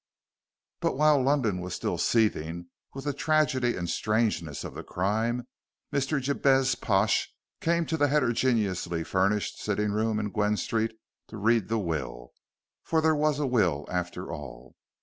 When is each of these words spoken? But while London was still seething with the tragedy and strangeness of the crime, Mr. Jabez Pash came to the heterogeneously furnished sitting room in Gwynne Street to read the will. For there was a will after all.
But 0.79 0.97
while 0.97 1.21
London 1.21 1.61
was 1.61 1.75
still 1.75 1.99
seething 1.99 2.69
with 2.95 3.05
the 3.05 3.13
tragedy 3.13 3.75
and 3.75 3.87
strangeness 3.87 4.63
of 4.63 4.73
the 4.73 4.83
crime, 4.83 5.45
Mr. 5.93 6.19
Jabez 6.19 6.73
Pash 6.73 7.31
came 7.59 7.85
to 7.85 7.97
the 7.97 8.07
heterogeneously 8.07 9.03
furnished 9.03 9.61
sitting 9.61 9.91
room 9.91 10.19
in 10.19 10.31
Gwynne 10.31 10.57
Street 10.57 10.97
to 11.27 11.37
read 11.37 11.67
the 11.67 11.77
will. 11.77 12.33
For 12.81 12.99
there 12.99 13.13
was 13.15 13.37
a 13.37 13.45
will 13.45 13.85
after 13.91 14.31
all. 14.31 14.75